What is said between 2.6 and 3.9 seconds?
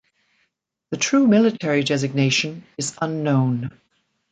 is unknown.